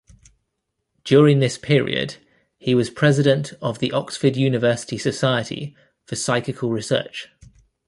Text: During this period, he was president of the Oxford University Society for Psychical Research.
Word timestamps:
During 1.03 1.41
this 1.41 1.59
period, 1.59 2.15
he 2.57 2.73
was 2.73 2.89
president 2.89 3.53
of 3.61 3.77
the 3.77 3.91
Oxford 3.91 4.35
University 4.35 4.97
Society 4.97 5.75
for 6.05 6.15
Psychical 6.15 6.71
Research. 6.71 7.29